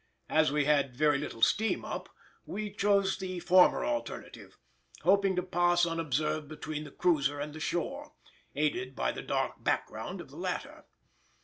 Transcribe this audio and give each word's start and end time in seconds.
As 0.29 0.51
we 0.51 0.65
had 0.65 0.95
very 0.95 1.19
little 1.19 1.43
steam 1.43 1.85
up 1.85 2.09
we 2.47 2.71
chose 2.73 3.19
the 3.19 3.39
former 3.39 3.85
alternative, 3.85 4.57
hoping 5.03 5.35
to 5.35 5.43
pass 5.43 5.85
unobserved 5.85 6.47
between 6.47 6.85
the 6.85 6.89
cruiser 6.91 7.39
and 7.39 7.53
the 7.53 7.59
shore, 7.59 8.13
aided 8.55 8.95
by 8.95 9.11
the 9.11 9.21
dark 9.21 9.63
background 9.63 10.19
of 10.19 10.31
the 10.31 10.37
latter. 10.37 10.85